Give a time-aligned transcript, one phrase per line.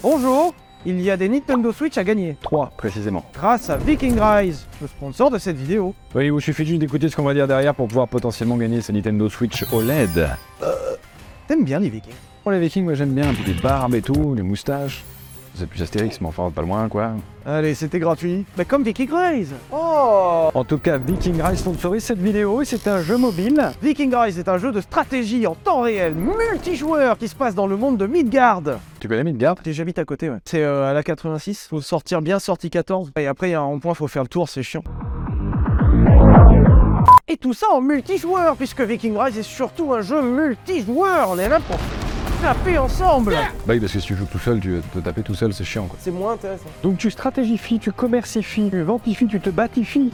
[0.00, 0.54] Bonjour,
[0.86, 2.36] il y a des Nintendo Switch à gagner.
[2.40, 3.24] 3 précisément.
[3.34, 5.92] Grâce à Viking Rise, le sponsor de cette vidéo.
[6.14, 8.80] Oui, il vous suffit juste d'écouter ce qu'on va dire derrière pour pouvoir potentiellement gagner
[8.80, 10.28] ce Nintendo Switch OLED.
[11.48, 12.14] T'aimes bien les Vikings?
[12.44, 15.04] Pour les Vikings, moi j'aime bien, puis les barbes et tout, les moustaches.
[15.58, 17.10] C'est plus Astérix, mais enfin pas loin quoi.
[17.44, 18.44] Allez, c'était gratuit.
[18.56, 22.86] Mais comme Viking Rise Oh En tout cas, Viking Rise sponsorise cette vidéo et c'est
[22.86, 23.72] un jeu mobile.
[23.82, 27.66] Viking Rise est un jeu de stratégie en temps réel, multijoueur, qui se passe dans
[27.66, 28.62] le monde de Midgard.
[29.00, 29.56] Tu connais Midgard?
[29.66, 30.38] J'habite à côté, ouais.
[30.44, 33.10] C'est euh, à la 86, faut sortir bien sorti 14.
[33.18, 34.84] Et après, il y a un rond-point, faut faire le tour, c'est chiant.
[37.26, 41.30] Et tout ça en multijoueur, puisque Viking Rise est surtout un jeu multijoueur.
[41.30, 41.78] On est là pour
[42.40, 43.32] taper ensemble.
[43.66, 45.64] Bah oui, parce que si tu joues tout seul, tu te taper tout seul, c'est
[45.64, 45.98] chiant quoi.
[46.00, 46.68] C'est moins intéressant.
[46.82, 50.12] Donc tu stratégifies, tu commercifies, tu ventifies, tu te batifies.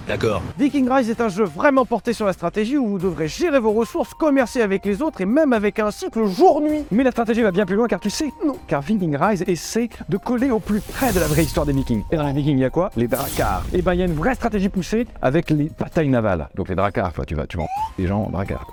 [0.59, 3.73] Viking Rise est un jeu vraiment porté sur la stratégie où vous devrez gérer vos
[3.73, 6.85] ressources, commercer avec les autres et même avec un cycle jour-nuit.
[6.91, 9.91] Mais la stratégie va bien plus loin car tu sais, non, car Viking Rise essaie
[10.09, 12.03] de coller au plus près de la vraie histoire des Vikings.
[12.11, 12.91] Et dans les Vikings, il y a quoi?
[12.97, 13.65] Les dracars.
[13.73, 16.49] Et ben il y a une vraie stratégie poussée avec les batailles navales.
[16.55, 18.67] Donc les dracars, quoi, tu vas, tu vas en les gens en dracars.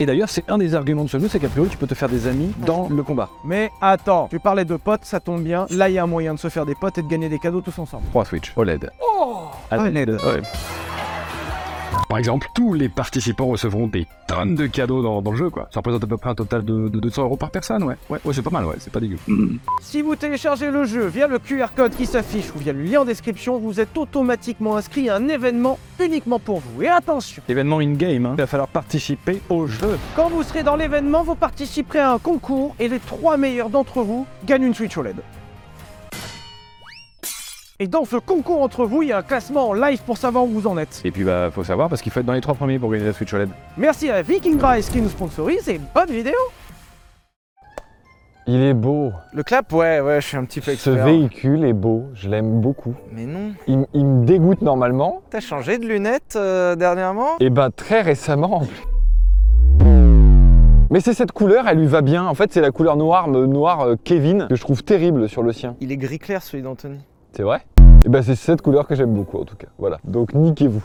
[0.00, 1.94] Et d'ailleurs, c'est un des arguments de ce jeu, c'est qu'a priori, tu peux te
[1.94, 3.28] faire des amis dans le combat.
[3.44, 5.66] Mais attends, tu parlais de potes, ça tombe bien.
[5.70, 7.38] Là, il y a un moyen de se faire des potes et de gagner des
[7.38, 8.04] cadeaux tous ensemble.
[8.10, 8.90] 3 Switch OLED.
[9.00, 10.10] Oh OLED.
[10.10, 10.42] Ouais.
[12.12, 15.70] Par exemple, tous les participants recevront des tonnes de cadeaux dans, dans le jeu, quoi.
[15.72, 17.94] Ça représente à peu près un total de, de 200 euros par personne, ouais.
[18.10, 19.16] Ouais, ouais c'est pas mal, ouais, c'est pas dégueu.
[19.80, 23.00] Si vous téléchargez le jeu via le QR code qui s'affiche ou via le lien
[23.00, 26.82] en description, vous êtes automatiquement inscrit à un événement uniquement pour vous.
[26.82, 28.34] Et attention, Événement in-game, hein.
[28.34, 29.98] il va falloir participer au jeu.
[30.14, 34.02] quand vous serez dans l'événement, vous participerez à un concours et les trois meilleurs d'entre
[34.02, 35.16] vous gagnent une Switch OLED.
[37.82, 40.44] Et dans ce concours entre vous, il y a un classement en live pour savoir
[40.44, 41.00] où vous en êtes.
[41.04, 43.06] Et puis bah faut savoir parce qu'il faut être dans les trois premiers pour gagner
[43.06, 43.48] la Switch OLED.
[43.76, 46.32] Merci à Viking Rise qui nous sponsorise et bonne vidéo
[48.46, 49.10] Il est beau.
[49.32, 52.04] Le clap, ouais, ouais, je suis un petit peu Ce véhicule est beau.
[52.14, 52.94] Je l'aime beaucoup.
[53.10, 55.20] Mais non, Il, me dégoûte normalement.
[55.30, 57.30] t'as changé de lunettes euh, dernièrement?
[57.40, 58.82] Et ben très récemment en plus.
[60.88, 62.24] Mais c'est cette couleur, elle lui va bien.
[62.26, 65.42] En fait, c'est la couleur noire, me- noir euh, Kevin, que je trouve terrible sur
[65.42, 65.74] le sien.
[65.80, 67.00] Il est gris clair celui d'Anthony.
[67.34, 67.62] C'est vrai?
[68.04, 69.68] Et ben c'est cette couleur que j'aime beaucoup en tout cas.
[69.78, 69.98] Voilà.
[70.02, 70.82] Donc niquez-vous.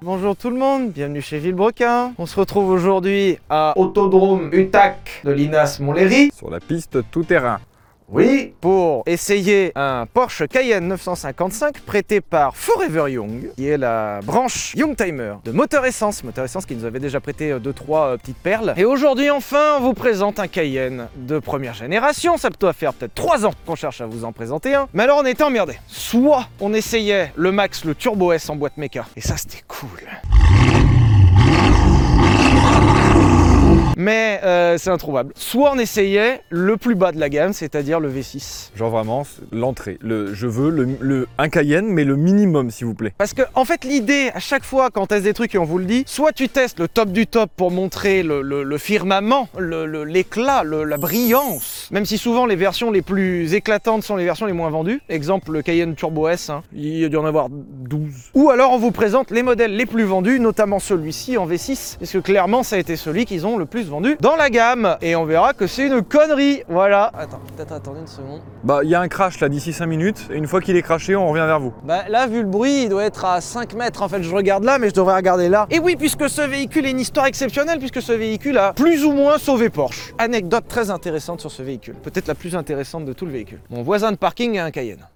[0.00, 2.12] Bonjour tout le monde, bienvenue chez Villebrequin.
[2.18, 6.32] On se retrouve aujourd'hui à Autodrome UTAC de l'INAS Montlhéry.
[6.34, 7.60] Sur la piste tout terrain.
[8.08, 14.74] Oui, pour essayer un Porsche Cayenne 955 prêté par Forever Young, qui est la branche
[14.74, 16.22] Youngtimer de Moteur Essence.
[16.22, 18.74] Moteur Essence qui nous avait déjà prêté 2-3 petites perles.
[18.76, 22.36] Et aujourd'hui, enfin, on vous présente un Cayenne de première génération.
[22.36, 24.88] Ça doit faire peut-être 3 ans qu'on cherche à vous en présenter un.
[24.92, 25.78] Mais alors, on était emmerdés.
[25.86, 29.06] Soit on essayait le Max, le Turbo S en boîte méca.
[29.16, 29.88] Et ça, c'était cool.
[33.96, 35.32] Mais euh, c'est introuvable.
[35.36, 38.70] Soit on essayait le plus bas de la gamme, c'est-à-dire le V6.
[38.74, 39.98] Genre vraiment, l'entrée.
[40.00, 43.12] Le, je veux le, le- un Cayenne, mais le minimum, s'il vous plaît.
[43.18, 45.78] Parce que, en fait, l'idée, à chaque fois qu'on teste des trucs et on vous
[45.78, 49.48] le dit, soit tu testes le top du top pour montrer le, le- le firmament,
[49.58, 51.88] l'éclat, le- la brillance.
[51.90, 55.00] Même si souvent les versions les plus éclatantes sont les versions les moins vendues.
[55.08, 58.30] Exemple, le Cayenne Turbo S, hein, il y a dû en avoir 12.
[58.34, 62.12] Ou alors on vous présente les modèles les plus vendus, notamment celui-ci en V6, parce
[62.12, 64.96] que clairement ça a été celui qu'ils ont le plus vendu dans la gamme.
[65.00, 66.62] Et on verra que c'est une connerie.
[66.68, 67.10] Voilà.
[67.16, 68.40] Attends, peut-être attendez une seconde.
[68.64, 70.82] Bah, il y a un crash là d'ici 5 minutes, et une fois qu'il est
[70.82, 71.72] crashé, on revient vers vous.
[71.84, 74.02] Bah là, vu le bruit, il doit être à 5 mètres.
[74.02, 75.66] En fait, je regarde là, mais je devrais regarder là.
[75.70, 79.12] Et oui, puisque ce véhicule est une histoire exceptionnelle, puisque ce véhicule a plus ou
[79.12, 80.14] moins sauvé Porsche.
[80.18, 81.94] Anecdote très intéressante sur ce véhicule.
[81.94, 83.60] Peut-être la plus intéressante de tout le véhicule.
[83.70, 85.06] Mon voisin de parking a un Cayenne.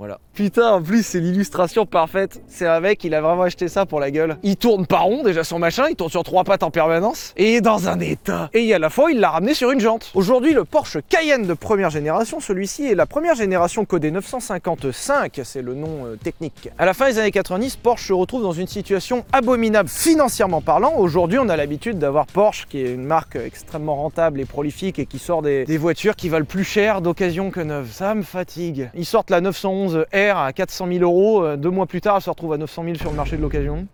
[0.00, 0.18] Voilà.
[0.32, 2.40] Putain, en plus, c'est l'illustration parfaite.
[2.48, 4.38] C'est un mec, il a vraiment acheté ça pour la gueule.
[4.42, 7.34] Il tourne pas rond, déjà son machin, il tourne sur trois pattes en permanence.
[7.36, 8.48] Et il est dans un état.
[8.54, 10.10] Et à la fois, il l'a ramené sur une jante.
[10.14, 15.60] Aujourd'hui, le Porsche Cayenne de première génération, celui-ci est la première génération codée 955, c'est
[15.60, 16.70] le nom euh, technique.
[16.78, 20.94] À la fin des années 90, Porsche se retrouve dans une situation abominable financièrement parlant.
[20.96, 25.04] Aujourd'hui, on a l'habitude d'avoir Porsche, qui est une marque extrêmement rentable et prolifique et
[25.04, 27.90] qui sort des, des voitures qui valent plus cher d'occasion que neuves.
[27.92, 28.88] Ça me fatigue.
[28.94, 31.44] Ils sortent la 911 R à 400 000 euros.
[31.44, 33.42] euh, Deux mois plus tard, elle se retrouve à 900 000 sur le marché de
[33.42, 33.86] l'occasion.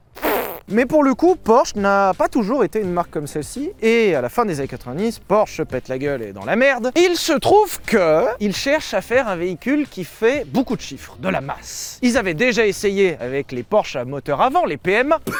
[0.68, 3.70] Mais pour le coup, Porsche n'a pas toujours été une marque comme celle-ci.
[3.82, 6.56] Et à la fin des années 90, Porsche pète la gueule et est dans la
[6.56, 6.90] merde.
[6.96, 11.16] Il se trouve que ils cherchent à faire un véhicule qui fait beaucoup de chiffres,
[11.20, 11.98] de la masse.
[12.02, 15.20] Ils avaient déjà essayé avec les Porsche à moteur avant, les PMA.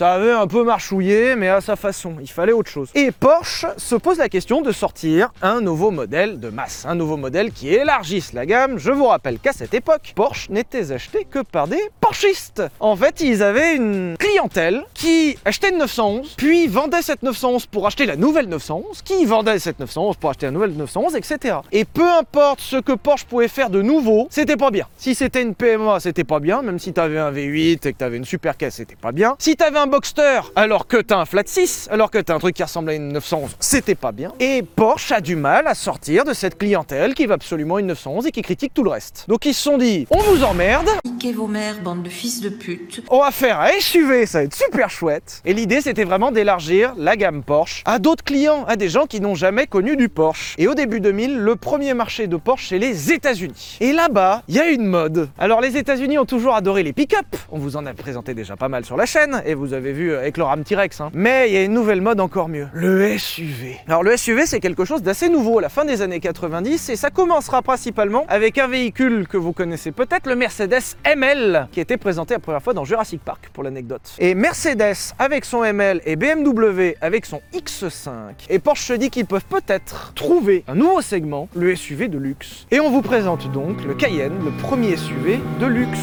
[0.00, 2.88] Ça avait un peu marchouillé, mais à sa façon, il fallait autre chose.
[2.94, 7.18] Et Porsche se pose la question de sortir un nouveau modèle de masse, un nouveau
[7.18, 8.78] modèle qui élargisse la gamme.
[8.78, 12.62] Je vous rappelle qu'à cette époque, Porsche n'était acheté que par des Porschistes.
[12.80, 17.86] En fait, ils avaient une clientèle qui achetait une 911, puis vendait cette 911 pour
[17.86, 21.56] acheter la nouvelle 911, qui vendait cette 911 pour acheter la nouvelle 911, etc.
[21.72, 24.86] Et peu importe ce que Porsche pouvait faire de nouveau, c'était pas bien.
[24.96, 28.16] Si c'était une PMA, c'était pas bien, même si t'avais un V8 et que t'avais
[28.16, 29.34] une super caisse, c'était pas bien.
[29.38, 32.54] Si t'avais un Boxster, alors que t'as un Flat 6, alors que t'as un truc
[32.54, 34.32] qui ressemble à une 911, c'était pas bien.
[34.38, 38.26] Et Porsche a du mal à sortir de cette clientèle qui va absolument une 911
[38.26, 39.24] et qui critique tout le reste.
[39.28, 42.48] Donc ils se sont dit, on vous emmerde, Niquez vos mères, bande de fils de
[42.50, 43.02] pute.
[43.08, 45.42] on va faire un SUV, ça va être super chouette.
[45.44, 49.20] Et l'idée, c'était vraiment d'élargir la gamme Porsche à d'autres clients, à des gens qui
[49.20, 50.54] n'ont jamais connu du Porsche.
[50.58, 53.78] Et au début 2000, le premier marché de Porsche, c'est les États-Unis.
[53.80, 55.28] Et là-bas, il y a une mode.
[55.38, 57.26] Alors, les États-Unis ont toujours adoré les pick-up.
[57.50, 60.14] On vous en a présenté déjà pas mal sur la chaîne, et vous avez vu
[60.14, 61.00] avec le Ram T-Rex.
[61.00, 61.10] hein.
[61.14, 63.76] Mais il y a une nouvelle mode encore mieux le SUV.
[63.86, 66.96] Alors, le SUV, c'est quelque chose d'assez nouveau à la fin des années 90, et
[66.96, 71.96] ça commencera principalement avec un véhicule que vous connaissez peut-être, le Mercedes ML, qui était
[71.96, 73.89] présenté la première fois dans Jurassic Park, pour l'anecdote.
[74.18, 78.10] Et Mercedes avec son ML et BMW avec son X5.
[78.48, 82.66] Et Porsche se dit qu'ils peuvent peut-être trouver un nouveau segment, le SUV de luxe.
[82.70, 85.98] Et on vous présente donc le Cayenne, le premier SUV de luxe.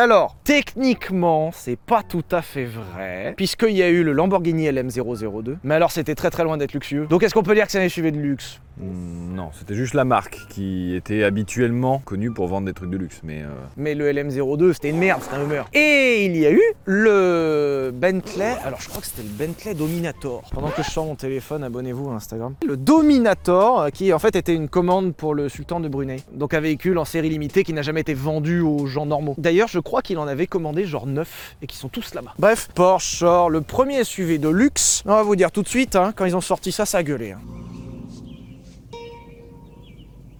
[0.00, 5.58] Alors, techniquement, c'est pas tout à fait vrai, puisqu'il y a eu le Lamborghini LM002,
[5.62, 7.06] mais alors c'était très très loin d'être luxueux.
[7.06, 8.62] Donc est-ce qu'on peut dire que c'est un SUV de luxe?
[8.80, 12.96] Hmm, Non, c'était juste la marque qui était habituellement connue pour vendre des trucs de
[12.96, 13.20] luxe.
[13.22, 15.68] Mais euh, Mais le LM02, c'était une merde, c'était un humeur.
[15.72, 20.42] Et il y a eu le Bentley, alors je crois que c'était le Bentley Dominator.
[20.52, 22.54] Pendant que je sors mon téléphone, abonnez-vous à Instagram.
[22.66, 26.16] Le Dominator, euh, qui en fait était une commande pour le sultan de Brunei.
[26.32, 29.34] Donc un véhicule en série limitée qui n'a jamais été vendu aux gens normaux.
[29.38, 32.34] D'ailleurs, je crois qu'il en avait commandé genre 9 et qui sont tous là-bas.
[32.38, 35.02] Bref, Porsche sort le premier SUV de luxe.
[35.06, 37.02] On va vous dire tout de suite, hein, quand ils ont sorti ça, ça a
[37.02, 37.32] gueulé.
[37.32, 37.38] hein.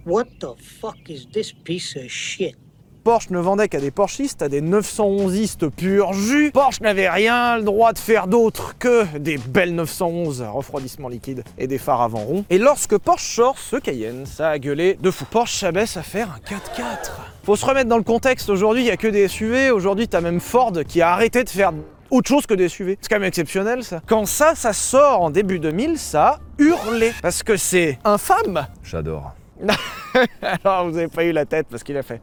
[0.06, 2.56] What the fuck is this piece of shit?
[3.05, 6.50] Porsche ne vendait qu'à des Porschistes, à des 911istes pur jus.
[6.52, 11.44] Porsche n'avait rien le droit de faire d'autre que des belles 911 à refroidissement liquide
[11.58, 12.44] et des phares avant ronds.
[12.50, 15.26] Et lorsque Porsche sort ce Cayenne, ça a gueulé de fou.
[15.31, 17.11] Porsche s'abaisse à faire un 4x4.
[17.44, 20.20] Faut se remettre dans le contexte, aujourd'hui il n'y a que des SUV, aujourd'hui t'as
[20.20, 21.73] même Ford qui a arrêté de faire
[22.11, 22.99] autre chose que des SUV.
[23.00, 24.00] C'est quand même exceptionnel ça.
[24.06, 27.12] Quand ça, ça sort en début 2000, ça a hurlé.
[27.23, 28.67] Parce que c'est infâme.
[28.82, 29.35] j'adore.
[30.43, 32.21] Alors vous avez pas eu la tête parce qu'il a fait.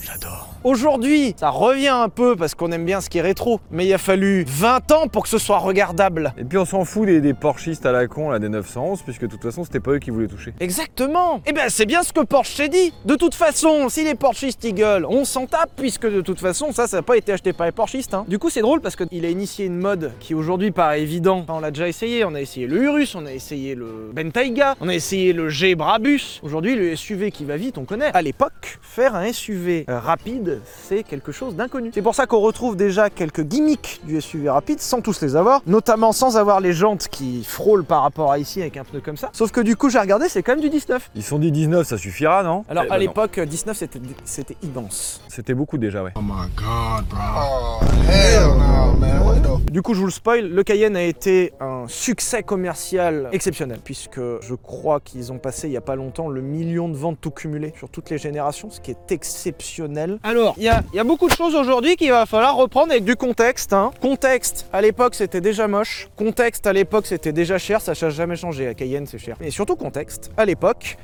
[0.00, 0.48] J'adore.
[0.62, 3.92] Aujourd'hui, ça revient un peu parce qu'on aime bien ce qui est rétro, mais il
[3.94, 6.32] a fallu 20 ans pour que ce soit regardable.
[6.38, 9.22] Et puis on s'en fout des, des Porschistes à la con, là, des 911, puisque
[9.22, 10.54] de toute façon, c'était pas eux qui voulaient toucher.
[10.60, 11.40] Exactement.
[11.46, 12.92] Eh ben c'est bien ce que Porsche s'est dit.
[13.04, 16.72] De toute façon, si les Porschistes y gueulent, on s'en tape puisque de toute façon
[16.72, 18.14] ça, ça n'a pas été acheté par les Porschistes.
[18.14, 18.24] hein.
[18.28, 21.38] Du coup c'est drôle parce qu'il a initié une mode qui aujourd'hui paraît évident.
[21.38, 22.24] Enfin, on l'a déjà essayé.
[22.24, 25.74] On a essayé le Urus, on a essayé le Bentayga, on a essayé le G
[25.74, 26.40] Brabus.
[26.42, 28.10] Aujourd'hui le SUV qui va vite, on connaît.
[28.12, 31.90] À l'époque, faire un SUV rapide, c'est quelque chose d'inconnu.
[31.94, 35.62] C'est pour ça qu'on retrouve déjà quelques gimmicks du SUV rapide sans tous les avoir,
[35.66, 39.16] notamment sans avoir les jantes qui frôlent par rapport à ici avec un pneu comme
[39.16, 39.30] ça.
[39.32, 41.10] Sauf que du coup j'ai regardé, c'est quand même du 19.
[41.14, 42.64] Ils sont dit 19, ça suffira, non?
[42.68, 45.20] Alors Eh à ben l'époque, 19 c'était c'était immense.
[45.28, 46.12] C'était beaucoup déjà, ouais.
[46.16, 47.18] Oh my god, bro.
[47.38, 49.22] Oh, hell no, man.
[49.22, 53.28] What the Du coup, je vous le spoil, le Cayenne a été un succès commercial
[53.32, 56.96] exceptionnel, puisque je crois qu'ils ont passé il y a pas longtemps le million de
[56.96, 59.75] ventes tout cumulé sur toutes les générations, ce qui est exceptionnel.
[60.22, 62.92] Alors, il y a, il y a beaucoup de choses aujourd'hui qu'il va falloir reprendre
[62.92, 63.72] avec du contexte.
[63.72, 63.90] hein.
[64.00, 66.08] Contexte, à l'époque c'était déjà moche.
[66.16, 68.64] Contexte, à l'époque c'était déjà cher, ça n'a jamais changé.
[68.66, 69.36] La Cayenne c'est cher.
[69.40, 70.96] Mais surtout contexte, à l'époque,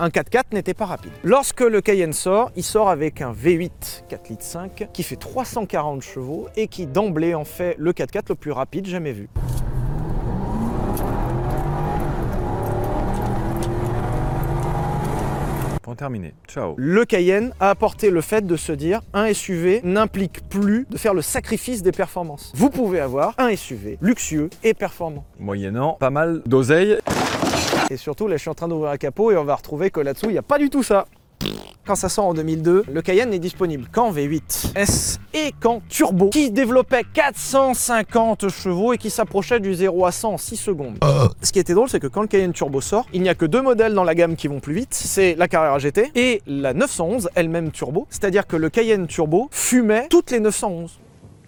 [0.00, 1.10] un 4x4 n'était pas rapide.
[1.24, 6.02] Lorsque le Cayenne sort, il sort avec un V8 4 litres 5 qui fait 340
[6.02, 9.28] chevaux et qui d'emblée en fait le 4x4 le plus rapide jamais vu.
[15.98, 16.74] Pour terminer, ciao.
[16.76, 21.12] Le Cayenne a apporté le fait de se dire un SUV n'implique plus de faire
[21.12, 22.52] le sacrifice des performances.
[22.54, 25.24] Vous pouvez avoir un SUV luxueux et performant.
[25.40, 26.98] Moyennant pas mal d'oseille.
[27.90, 29.98] Et surtout, là je suis en train d'ouvrir un capot et on va retrouver que
[29.98, 31.08] là-dessous il n'y a pas du tout ça.
[31.86, 36.28] Quand ça sort en 2002, le Cayenne n'est disponible qu'en V8 S et qu'en turbo,
[36.28, 40.98] qui développait 450 chevaux et qui s'approchait du 0 à 100 en 6 secondes.
[41.42, 43.46] Ce qui était drôle, c'est que quand le Cayenne Turbo sort, il n'y a que
[43.46, 46.74] deux modèles dans la gamme qui vont plus vite, c'est la Carrera GT et la
[46.74, 48.06] 911, elle-même turbo.
[48.10, 50.98] C'est-à-dire que le Cayenne Turbo fumait toutes les 911.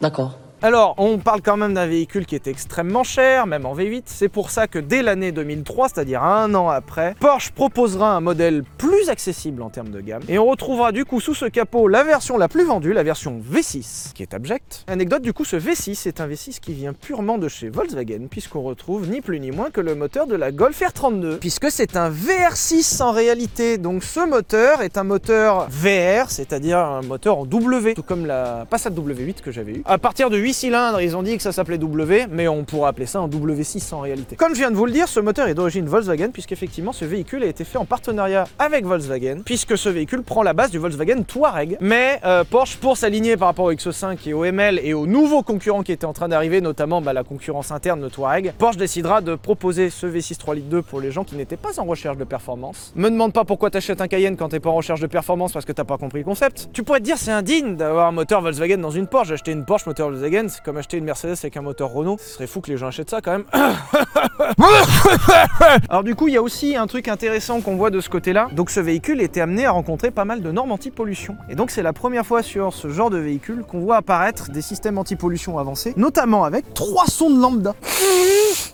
[0.00, 0.38] D'accord.
[0.62, 4.02] Alors, on parle quand même d'un véhicule qui était extrêmement cher, même en V8.
[4.05, 8.62] C'est pour ça que dès l'année 2003, c'est-à-dire un an après, Porsche proposera un modèle
[8.76, 10.21] plus accessible en termes de gamme.
[10.29, 13.40] Et on retrouvera du coup sous ce capot la version la plus vendue, la version
[13.40, 14.85] V6, qui est abjecte.
[14.87, 18.61] Anecdote, du coup, ce V6 est un V6 qui vient purement de chez Volkswagen, puisqu'on
[18.61, 22.11] retrouve ni plus ni moins que le moteur de la Golf R32, puisque c'est un
[22.11, 23.79] VR6 en réalité.
[23.79, 28.67] Donc ce moteur est un moteur VR, c'est-à-dire un moteur en W, tout comme la
[28.69, 29.83] Passat W8 que j'avais eu.
[29.87, 32.88] À partir de 8 cylindres, ils ont dit que ça s'appelait W, mais on pourrait
[32.88, 34.37] appeler ça un W6 en réalité.
[34.37, 37.42] Comme je viens de vous le dire, ce moteur est d'origine Volkswagen, puisqu'effectivement ce véhicule
[37.42, 41.23] a été fait en partenariat avec Volkswagen, puisque ce véhicule prend la base du Volkswagen
[41.23, 41.76] Touareg.
[41.80, 45.42] Mais euh, Porsche, pour s'aligner par rapport au XE5 et au ML et aux nouveaux
[45.42, 49.21] concurrents qui étaient en train d'arriver, notamment bah, la concurrence interne de Touareg, Porsche décidera
[49.21, 52.16] de proposer ce V6 3 litres 2 pour les gens qui n'étaient pas en recherche
[52.16, 52.92] de performance.
[52.97, 55.64] Me demande pas pourquoi t'achètes un Cayenne quand t'es pas en recherche de performance parce
[55.64, 56.69] que t'as pas compris le concept.
[56.73, 59.33] Tu pourrais te dire c'est indigne d'avoir un moteur Volkswagen dans une Porsche.
[59.33, 62.16] Acheter une Porsche moteur Volkswagen, c'est comme acheter une Mercedes avec un moteur Renault.
[62.20, 63.44] Ce serait fou que les gens achètent ça quand même.
[65.88, 68.49] Alors du coup, il y a aussi un truc intéressant qu'on voit de ce côté-là.
[68.52, 71.37] Donc ce véhicule était amené à rencontrer pas mal de normes anti-pollution.
[71.49, 74.62] Et donc c'est la première fois sur ce genre de véhicule qu'on voit apparaître des
[74.62, 77.75] systèmes anti-pollution avancés, notamment avec trois sondes lambda.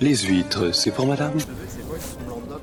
[0.01, 1.33] Les huîtres, c'est pour madame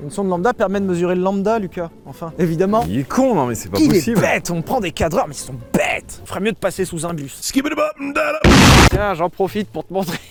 [0.04, 1.88] Une sonde lambda permet de mesurer le lambda, Lucas.
[2.04, 2.84] Enfin, évidemment.
[2.86, 4.20] Il est con, non mais c'est pas Il est possible.
[4.20, 6.20] bête, on prend des cadreurs, mais ils sont bêtes.
[6.22, 7.40] On ferait mieux de passer sous un bus.
[8.90, 10.18] Tiens, j'en profite pour te montrer.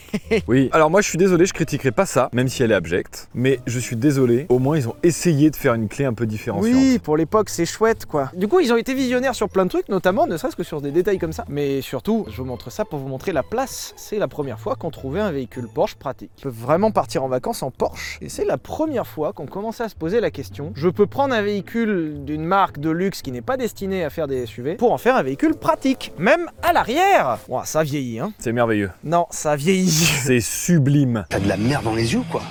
[0.48, 0.70] Oui.
[0.74, 3.30] Alors moi je suis désolé, je critiquerai pas ça, même si elle est abjecte.
[3.34, 6.28] Mais je suis désolé, au moins ils ont essayé de faire une clé un peu
[6.28, 6.72] différenciante.
[6.76, 8.30] Oui, pour l'époque, c'est chouette, quoi.
[8.36, 10.82] Du coup, ils ont été visionnaires sur plein de trucs, notamment, ne serait-ce que sur
[10.82, 11.46] des détails comme ça.
[11.50, 13.94] Mais surtout, je vous montre ça pour vous montrer la place.
[13.98, 16.30] C'est la première fois qu'on trouvait un véhicule Porsche pratique.
[16.40, 18.20] On peut vraiment partir en vacances en Porsche.
[18.22, 20.72] Et c'est la première fois qu'on à se poser la question.
[20.76, 24.28] Je peux prendre un véhicule d'une marque de luxe qui n'est pas destiné à faire
[24.28, 27.40] des SUV pour en faire un véhicule pratique, même à l'arrière.
[27.48, 28.34] Ouah, ça vieillit, hein.
[28.40, 28.92] C'est merveilleux.
[29.04, 29.90] Non, ça vieillit.
[29.90, 31.26] C'est sublime.
[31.30, 32.42] T'as de la merde dans les yeux, quoi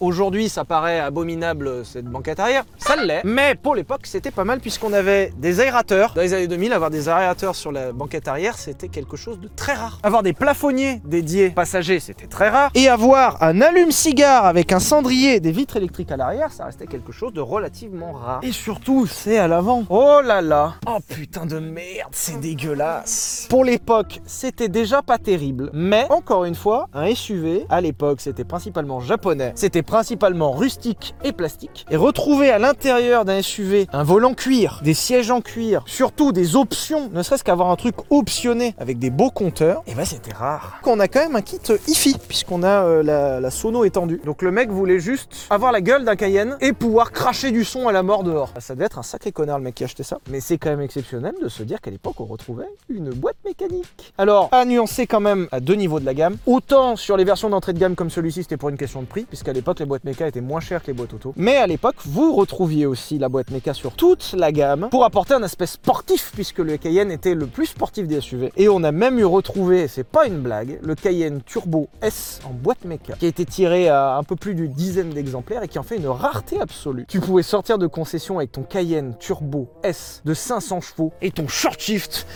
[0.00, 2.64] Aujourd'hui, ça paraît abominable cette banquette arrière.
[2.76, 3.22] Ça l'est.
[3.24, 6.12] Mais pour l'époque, c'était pas mal puisqu'on avait des aérateurs.
[6.14, 9.48] Dans les années 2000, avoir des aérateurs sur la banquette arrière, c'était quelque chose de
[9.48, 9.98] très rare.
[10.02, 12.70] Avoir des plafonniers dédiés passagers, c'était très rare.
[12.74, 16.86] Et avoir un allume-cigare avec un cendrier et des vitres électriques à l'arrière, ça restait
[16.86, 18.40] quelque chose de relativement rare.
[18.42, 19.84] Et surtout, c'est à l'avant.
[19.88, 20.74] Oh là là.
[20.86, 23.46] Oh putain de merde, c'est dégueulasse.
[23.48, 25.70] Pour l'époque, c'était déjà pas terrible.
[25.72, 29.52] Mais encore une fois, un SUV, à l'époque, c'était principalement japonais.
[29.54, 31.86] C'était principalement rustique et plastique.
[31.90, 36.56] Et retrouver à l'intérieur d'un SUV un volant cuir, des sièges en cuir, surtout des
[36.56, 40.80] options, ne serait-ce qu'avoir un truc optionné avec des beaux compteurs, et ben c'était rare.
[40.84, 44.20] On a quand même un kit hi-fi, puisqu'on a euh, la, la sono étendue.
[44.24, 47.88] Donc le mec voulait juste avoir la gueule d'un Cayenne et pouvoir cracher du son
[47.88, 48.52] à la mort dehors.
[48.58, 50.18] Ça devait être un sacré connard le mec qui a acheté ça.
[50.30, 54.12] Mais c'est quand même exceptionnel de se dire qu'à l'époque on retrouvait une boîte mécanique.
[54.18, 56.36] Alors, à nuancer quand même à deux niveaux de la gamme.
[56.46, 59.24] Autant sur les versions d'entrée de gamme comme celui-ci, c'était pour une question de prix,
[59.24, 61.32] puisqu'à l'époque les boîtes méca étaient moins chères que les boîtes auto.
[61.36, 65.34] Mais à l'époque, vous retrouviez aussi la boîte méca sur toute la gamme pour apporter
[65.34, 68.52] un aspect sportif, puisque le Cayenne était le plus sportif des SUV.
[68.56, 72.40] Et on a même eu retrouvé, et c'est pas une blague, le Cayenne Turbo S
[72.48, 75.68] en boîte méca, qui a été tiré à un peu plus d'une dizaine d'exemplaires et
[75.68, 77.06] qui en fait une rareté absolue.
[77.08, 81.48] Tu pouvais sortir de concession avec ton Cayenne Turbo S de 500 chevaux et ton
[81.48, 82.26] short shift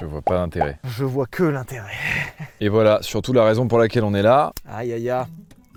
[0.00, 0.78] Je vois pas d'intérêt.
[0.84, 1.92] je vois que l'intérêt.
[2.60, 4.52] Et voilà, surtout la raison pour laquelle on est là.
[4.68, 5.24] Aïe aïe aïe.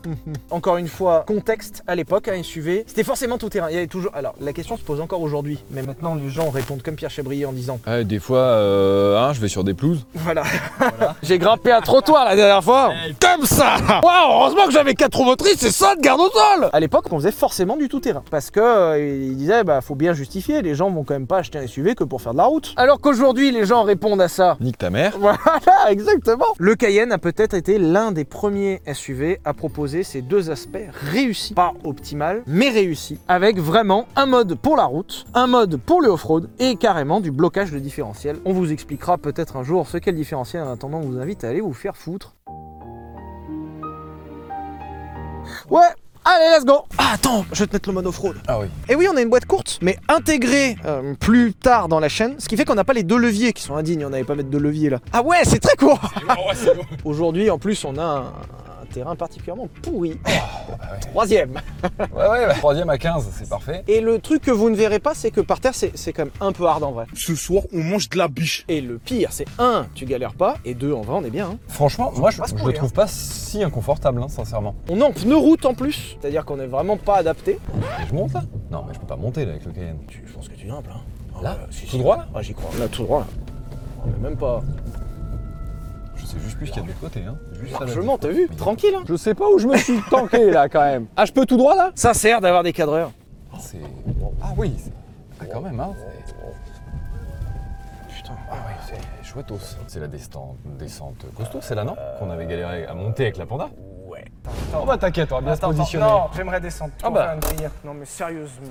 [0.52, 3.68] Encore une fois, contexte à l'époque, un SUV, c'était forcément tout terrain.
[3.70, 4.12] Il y avait toujours.
[4.14, 7.46] Alors, la question se pose encore aujourd'hui, mais maintenant les gens répondent comme Pierre Chabrier
[7.46, 10.06] en disant Ouais, des fois, euh, hein, je vais sur des pelouses.
[10.30, 10.44] Voilà.
[11.24, 12.92] J'ai grimpé un trottoir la dernière fois.
[13.20, 16.70] Comme ça Waouh Heureusement que j'avais quatre roues motrices, c'est ça de garde au sol
[16.72, 18.24] À l'époque, on faisait forcément du tout terrain.
[18.30, 21.38] Parce que euh, ils disaient, bah faut bien justifier, les gens vont quand même pas
[21.40, 22.74] acheter un SUV que pour faire de la route.
[22.78, 24.58] Alors qu'aujourd'hui, les gens répondent à ça.
[24.60, 25.18] Nique ta mère.
[25.20, 25.38] Voilà,
[25.90, 26.46] exactement.
[26.58, 30.78] Le Cayenne a peut-être été l'un des premiers SUV à proposer ces deux aspects
[31.12, 31.54] réussis.
[31.54, 33.20] Pas optimal, mais réussis.
[33.28, 37.32] Avec vraiment un mode pour la route, un mode pour le off-road et carrément du
[37.32, 38.38] blocage de différentiel.
[38.46, 40.64] On vous expliquera peut-être un jour ce qu'est le différentiel.
[40.64, 42.36] En attendant, on vous invite à aller vous faire foutre.
[45.70, 45.82] Ouais
[46.26, 48.36] Allez, let's go Ah, attends, je vais te mettre le mode off-road.
[48.48, 48.68] Ah oui.
[48.90, 52.36] Et oui, on a une boîte courte, mais intégrée euh, plus tard dans la chaîne,
[52.40, 54.36] ce qui fait qu'on n'a pas les deux leviers qui sont indignes, on n'avait pas
[54.36, 55.00] mettre deux leviers là.
[55.14, 56.00] Ah ouais, c'est très court
[57.06, 58.34] Aujourd'hui, en plus, on a un
[58.90, 60.20] terrain particulièrement pourri.
[61.12, 61.60] Troisième.
[62.14, 63.84] Ouais, ouais, bah, troisième à 15, c'est parfait.
[63.88, 66.34] Et le truc que vous ne verrez pas, c'est que par terre, c'est quand même
[66.42, 67.06] un peu hard en vrai.
[67.14, 68.66] Ce soir, on mange de la biche.
[68.68, 71.52] Et le pire, c'est un, tu galères pas, et deux, en vrai, on est bien.
[71.52, 71.58] hein.
[71.68, 74.76] Franchement, moi, je, le trouve pas si inconfortable, hein, sincèrement.
[74.90, 77.54] On est en pneu route en plus, c'est-à-dire qu'on est vraiment pas adapté.
[77.54, 80.00] Et je monte là Non, mais je peux pas monter là avec le Cayenne.
[80.08, 80.96] Tu- Je pense que tu grimpes là.
[81.38, 82.00] Ah Là ouais, si, Tout si.
[82.00, 82.70] droit, là Ah, j'y crois.
[82.80, 83.26] Là, tout droit là.
[84.06, 84.62] On est même pas.
[86.30, 87.36] Sais juste plus ce qu'il y a de l'autre côté, hein.
[87.60, 88.94] Juste Largement, là, t'as vu Tranquille.
[88.96, 89.04] Hein.
[89.08, 91.08] Je sais pas où je me suis tanké là quand même.
[91.18, 91.92] Ah, je peux tout droit là?
[91.96, 93.12] Ça sert d'avoir des cadreurs.
[93.60, 93.80] C'est.
[94.42, 94.92] Ah oui c'est-
[95.42, 95.90] Ah, quand même, hein.
[95.98, 96.36] c'est-
[98.16, 98.34] Putain.
[98.52, 99.58] Ah oui, c'est chouettos.
[99.88, 101.96] C'est la descente, descente costaud, c'est là, non?
[102.20, 103.70] Qu'on avait galéré à monter avec la panda
[104.08, 104.26] Ouais.
[104.76, 106.06] Oh bah t'inquiète, on va bien se positionner.
[106.06, 106.92] Non, j'aimerais descendre.
[107.04, 107.36] Ah bah.
[107.84, 108.68] Non, mais sérieusement.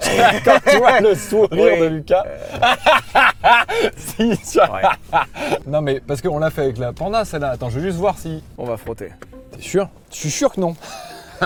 [0.44, 1.80] Quand tu vois le sourire Oui.
[1.80, 2.24] de Lucas.
[3.96, 4.92] si, tu vois.
[5.66, 7.50] Non mais parce qu'on l'a fait avec la panda celle-là.
[7.50, 8.42] Attends, je veux juste voir si.
[8.58, 9.10] On va frotter.
[9.52, 9.88] T'es sûr?
[10.10, 10.76] Je suis sûr que non.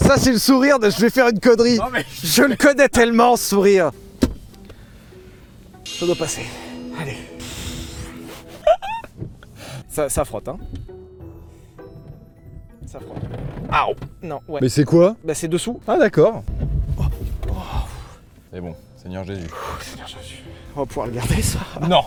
[0.00, 1.78] Ça, c'est le sourire de je vais faire une connerie.
[1.92, 2.04] mais.
[2.22, 3.90] Je le connais tellement, ce sourire.
[5.84, 6.46] Ça doit passer.
[7.00, 7.16] Allez.
[9.88, 10.56] Ça, ça frotte, hein.
[12.86, 13.18] Ça frotte.
[13.70, 13.86] Ah
[14.22, 14.60] Non, ouais.
[14.62, 15.16] Mais c'est quoi?
[15.24, 15.80] Bah, c'est dessous.
[15.86, 16.42] Ah d'accord.
[18.52, 19.46] C'est bon, Seigneur Jésus.
[20.74, 21.60] On va pouvoir le garder, ça.
[21.88, 22.02] Non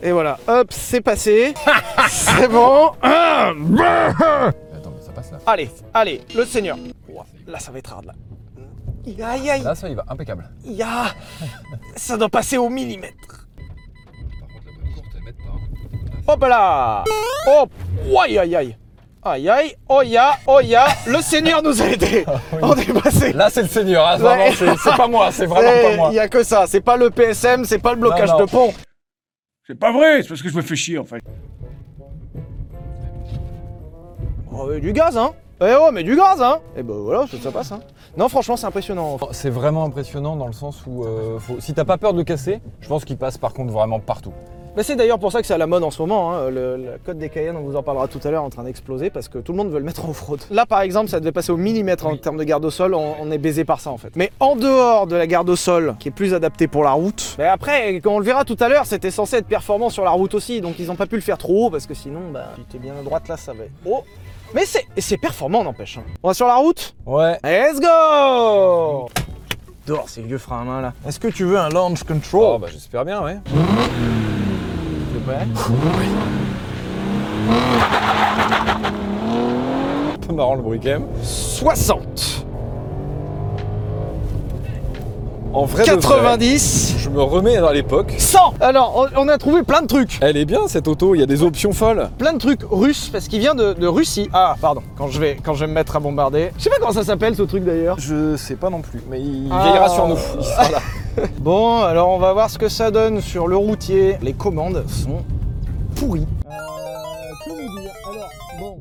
[0.00, 0.38] Et voilà.
[0.46, 1.54] Hop, c'est passé.
[2.08, 2.92] c'est bon.
[3.02, 5.38] Attends, mais ça passe là.
[5.44, 6.78] Allez, allez, le Seigneur.
[7.46, 8.14] Là, ça va être hard, là.
[9.06, 10.50] Aïe, aïe, Là ça y va, impeccable.
[11.96, 13.46] Ça doit passer au millimètre.
[14.40, 16.32] Par contre la bonne courte elle met pas.
[16.32, 17.04] Hop là
[17.46, 17.70] Hop
[18.24, 18.76] Aïe aïe aïe
[19.28, 22.24] Aïe aïe Oh ya Oh ya Le Seigneur nous a aidés
[22.62, 24.52] On est passé Là c'est le Seigneur, hein, Ouais.
[24.54, 26.08] c'est pas moi, c'est vraiment pas moi.
[26.12, 28.44] Il y a que ça, c'est pas le PSM, c'est pas le blocage Non, non.
[28.44, 28.72] de pont.
[29.66, 31.20] C'est pas vrai, c'est parce que je me fais chier en fait.
[34.52, 37.36] Oh, mais du gaz hein Eh oh mais du gaz hein Et ben voilà, ça,
[37.42, 37.80] ça passe hein.
[38.16, 39.18] Non franchement c'est impressionnant.
[39.32, 42.24] C'est vraiment impressionnant dans le sens où euh, faut- si t'as pas peur de le
[42.24, 44.32] casser, je pense qu'il passe par contre vraiment partout.
[44.76, 46.34] Mais c'est d'ailleurs pour ça que c'est à la mode en ce moment.
[46.34, 46.50] hein.
[46.50, 48.64] Le, le code des Cayennes, on vous en parlera tout à l'heure, est en train
[48.64, 50.40] d'exploser parce que tout le monde veut le mettre en fraude.
[50.50, 52.94] Là, par exemple, ça devait passer au millimètre en termes de garde au sol.
[52.94, 54.14] On, on est baisé par ça en fait.
[54.16, 57.36] Mais en dehors de la garde au sol, qui est plus adaptée pour la route.
[57.38, 60.10] Mais après, quand on le verra tout à l'heure, c'était censé être performant sur la
[60.10, 60.60] route aussi.
[60.60, 62.78] Donc ils ont pas pu le faire trop haut parce que sinon, bah, si t'es
[62.78, 64.04] bien à droite là, ça va être haut.
[64.54, 64.62] Mais
[64.98, 65.96] c'est performant, n'empêche.
[65.98, 66.02] hein.
[66.22, 66.94] On va sur la route?
[67.06, 67.38] Ouais.
[67.42, 69.08] Let's go
[69.86, 70.92] Dehors, ces vieux freins à main là.
[71.08, 73.36] Est-ce que tu veux un launch Oh control bah j'espère bien, ouais.
[80.14, 81.06] Un peu marrant le bruit quand même.
[81.22, 82.46] 60
[85.52, 88.12] En vrai, de vrai, 90 je me remets à l'époque.
[88.18, 90.18] 100 Alors, on on a trouvé plein de trucs.
[90.20, 92.10] Elle est bien cette auto, il y a des options folles.
[92.18, 94.28] Plein de trucs russes, parce qu'il vient de, de Russie.
[94.32, 96.50] Ah, pardon, quand je, vais, quand je vais me mettre à bombarder.
[96.58, 97.96] Je sais pas comment ça s'appelle ce truc d'ailleurs.
[97.98, 99.62] Je sais pas non plus, mais il Ah.
[99.64, 100.18] veillera sur nous.
[100.38, 100.78] Il sera là.
[101.40, 104.18] Bon, alors on va voir ce que ça donne sur le routier.
[104.22, 105.22] Les commandes sont
[105.94, 106.26] pourries.
[106.46, 106.50] Euh,
[107.44, 108.80] que vous dire Alors, bon.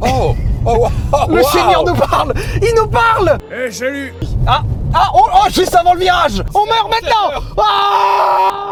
[0.00, 0.88] Oh, oh, wow,
[1.28, 1.48] Le wow.
[1.48, 4.14] Seigneur nous parle Il nous parle Eh salut
[4.46, 4.62] Ah
[4.94, 8.68] Ah Oh, oh Juste avant le virage On meurt maintenant Ah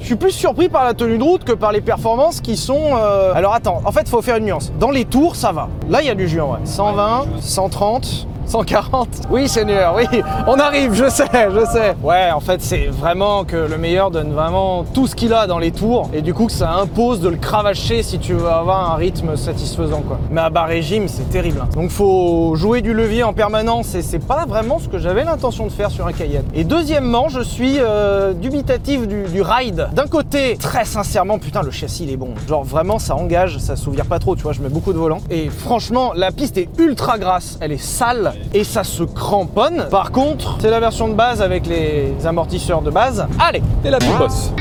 [0.00, 2.90] je suis plus surpris par la tenue de route que par les performances qui sont...
[2.94, 4.70] euh, Alors attends, en fait, faut faire une nuance.
[4.78, 5.70] Dans les tours, ça va.
[5.88, 6.58] Là, il y a du jus en vrai.
[6.64, 9.08] 120, 130, 140.
[9.30, 10.04] Oui, Seigneur, oui,
[10.46, 11.96] on arrive, je sais, je sais.
[12.02, 15.58] Ouais, en fait, c'est vraiment que le meilleur donne vraiment tout ce qu'il a dans
[15.58, 16.10] les tours.
[16.12, 19.36] Et du coup, que ça impose de le cravacher si tu veux avoir un rythme
[19.36, 20.18] satisfaisant, quoi.
[20.30, 21.60] Mais à bas régime, c'est terrible.
[21.62, 21.68] hein.
[21.74, 25.66] Donc, faut jouer du levier en permanence et c'est pas vraiment ce que j'avais l'intention
[25.66, 26.44] de faire sur un Cayenne.
[26.54, 29.88] Et deuxièmement, je suis euh, dubitatif du, ride.
[29.92, 32.34] D'un côté, très sincèrement, putain, le châssis, il est bon.
[32.48, 35.18] Genre, vraiment, ça engage, ça s'ouvre pas trop, tu vois, je mets beaucoup de volant.
[35.30, 39.86] Et franchement, la piste est ultra grasse, elle est sale et ça se cramponne.
[39.90, 43.26] Par contre, c'est la version de base avec les amortisseurs de base.
[43.38, 44.52] Allez T'es la petite boss.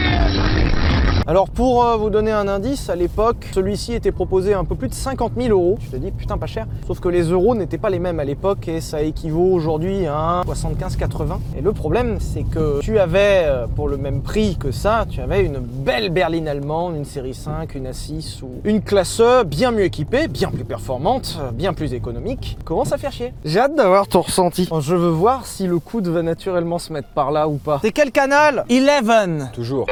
[1.26, 4.76] Alors pour euh, vous donner un indice, à l'époque, celui-ci était proposé à un peu
[4.76, 5.78] plus de 50 000 euros.
[5.82, 6.68] Je te dis, putain, pas cher.
[6.86, 10.42] Sauf que les euros n'étaient pas les mêmes à l'époque et ça équivaut aujourd'hui à
[10.46, 11.38] 75-80.
[11.58, 15.22] Et le problème, c'est que tu avais, euh, pour le même prix que ça, tu
[15.22, 19.72] avais une belle berline allemande, une série 5, une A6 ou une classe E bien
[19.72, 22.58] mieux équipée, bien plus performante, euh, bien plus économique.
[22.66, 23.34] Commence à faire chier.
[23.46, 24.68] J'ai hâte d'avoir ton ressenti.
[24.78, 27.80] Je veux voir si le coude va naturellement se mettre par là ou pas.
[27.82, 28.66] C'est quel canal?
[28.70, 29.86] 11 Toujours.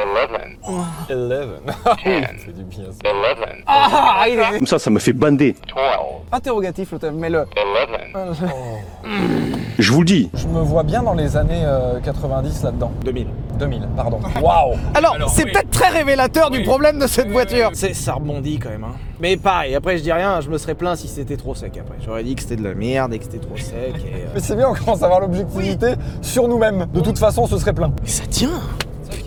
[0.68, 1.21] 11.
[1.26, 1.74] Eleven.
[1.84, 3.10] Ah oui, c'est du bien ça.
[3.66, 5.54] Ah, il est Comme ça, ça me fait bander.
[6.30, 7.44] interrogatif, le mais le.
[9.78, 10.30] Je vous le dis.
[10.34, 12.92] Je me vois bien dans les années euh, 90 là-dedans.
[13.04, 13.26] 2000.
[13.58, 14.20] 2000, pardon.
[14.40, 17.70] Waouh Alors, c'est peut-être très révélateur du problème de cette voiture.
[17.74, 18.84] C'est, ça rebondit quand même.
[18.84, 18.94] Hein.
[19.20, 21.96] Mais pareil, après je dis rien, je me serais plaint si c'était trop sec après.
[22.04, 23.74] J'aurais dit que c'était de la merde et que c'était trop sec.
[23.76, 26.86] Et, euh, Mais c'est bien, on commence à avoir l'objectivité sur nous-mêmes.
[26.92, 27.92] De toute façon, ce serait plein.
[28.02, 28.60] Mais ça tient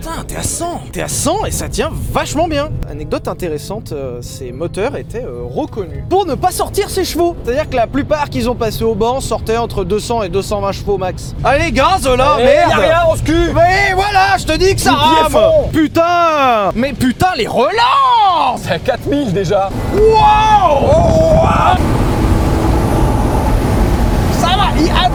[0.05, 4.21] Putain, t'es à 100 T'es à 100 et ça tient vachement bien Anecdote intéressante, euh,
[4.21, 7.35] ces moteurs étaient euh, reconnus pour ne pas sortir ses chevaux.
[7.43, 10.99] C'est-à-dire que la plupart qu'ils ont passé au banc sortaient entre 200 et 220 chevaux
[10.99, 11.33] max.
[11.43, 14.81] Allez, gaz là, merde y'a rien, on se cul Mais voilà, je te dis que
[14.81, 15.69] ça rame fond.
[15.73, 20.85] Putain Mais putain, les relances C'est à 4000 déjà Wow
[24.33, 24.91] Ça va, il...
[24.95, 25.09] ah,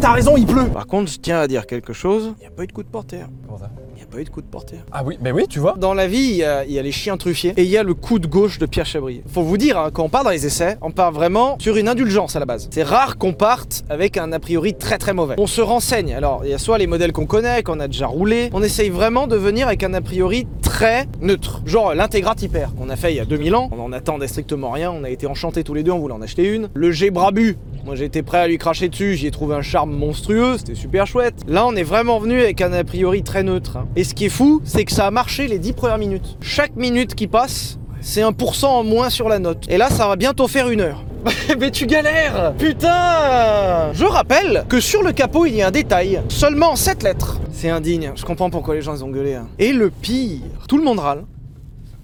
[0.00, 0.68] T'as raison, il pleut.
[0.68, 2.32] Par contre, je tiens à dire quelque chose.
[2.38, 3.26] Il n'y a pas eu de coup de porteur.
[3.44, 3.70] Comment ça?
[4.00, 4.80] N'y a pas eu de coup de porteur.
[4.92, 5.74] Ah oui, mais oui, tu vois.
[5.78, 7.76] Dans la vie, il y, a, il y a les chiens truffiers et il y
[7.76, 9.22] a le coup de gauche de Pierre Chabrier.
[9.32, 11.88] Faut vous dire, hein, quand on part dans les essais, on part vraiment sur une
[11.88, 12.68] indulgence à la base.
[12.70, 15.36] C'est rare qu'on parte avec un a priori très très mauvais.
[15.38, 16.12] On se renseigne.
[16.14, 18.50] Alors, il y a soit les modèles qu'on connaît, qu'on a déjà roulé.
[18.52, 21.62] On essaye vraiment de venir avec un a priori très neutre.
[21.66, 23.70] Genre l'Integra Hyper qu'on a fait il y a 2000 ans.
[23.72, 24.90] On en attendait strictement rien.
[24.90, 26.68] On a été enchantés tous les deux, on voulait en acheter une.
[26.74, 27.56] Le G Brabu.
[27.84, 31.06] Moi été prêt à lui cracher dessus, j'y ai trouvé un charme monstrueux, c'était super
[31.06, 31.34] chouette.
[31.48, 33.76] Là on est vraiment venu avec un a priori très neutre.
[33.78, 33.88] hein.
[33.96, 36.36] Et ce qui est fou, c'est que ça a marché les 10 premières minutes.
[36.40, 39.64] Chaque minute qui passe, c'est 1% en moins sur la note.
[39.68, 41.04] Et là ça va bientôt faire une heure.
[41.58, 46.22] Mais tu galères Putain Je rappelle que sur le capot il y a un détail.
[46.28, 47.40] Seulement 7 lettres.
[47.52, 49.34] C'est indigne, je comprends pourquoi les gens ils ont gueulé.
[49.34, 49.48] hein.
[49.58, 51.24] Et le pire, tout le monde râle.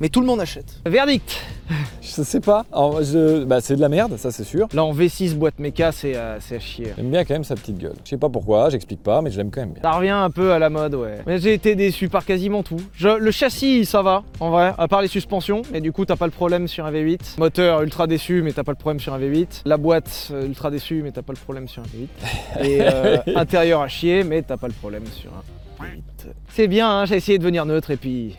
[0.01, 0.77] Mais tout le monde achète.
[0.85, 1.41] Verdict
[2.03, 2.65] Je sais pas.
[2.73, 3.45] Alors, je...
[3.45, 4.69] bah, c'est de la merde, ça c'est sûr.
[4.75, 6.93] Là en V6 boîte méca c'est euh, c'est à chier.
[6.97, 7.95] J'aime bien quand même sa petite gueule.
[8.05, 9.83] Je sais pas pourquoi, j'explique pas, mais je l'aime quand même bien.
[9.83, 11.19] Ça revient un peu à la mode, ouais.
[11.27, 12.81] Mais j'ai été déçu par quasiment tout.
[12.95, 15.63] Je- le châssis, ça va, en vrai, à part les suspensions.
[15.73, 17.39] Et du coup, t'as pas le problème sur un V8.
[17.39, 19.63] Moteur ultra déçu, mais t'as pas le problème sur un V8.
[19.65, 22.65] La boîte euh, ultra déçue, mais t'as pas le problème sur un V8.
[22.67, 26.01] Et euh, intérieur à chier, mais t'as pas le problème sur un V8.
[26.49, 28.37] C'est bien, hein, j'ai essayé de venir neutre et puis.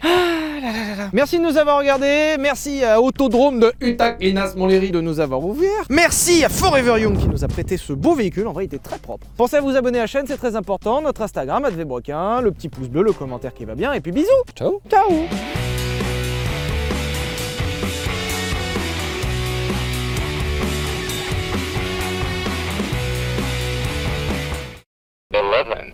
[0.62, 1.10] Là là là là.
[1.13, 2.36] Merci de nous avoir regardés.
[2.39, 5.84] Merci à Autodrome de Utak et Nas Montlhéry de nous avoir ouvert.
[5.89, 8.48] Merci à Forever Young qui nous a prêté ce beau véhicule.
[8.48, 9.28] En vrai, il était très propre.
[9.38, 11.02] Pensez à vous abonner à la chaîne, c'est très important.
[11.02, 13.93] Notre Instagram, @vbroquin, le petit pouce bleu, le commentaire qui va bien.
[13.93, 14.28] Et puis bisous.
[14.56, 15.08] Ciao Ciao.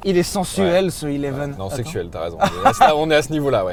[0.05, 1.55] Il est sensuel ce Eleven.
[1.57, 1.77] Non, Attends.
[1.77, 2.37] sexuel, t'as raison.
[2.41, 3.71] On est à ce- On est à ce niveau-là, ouais.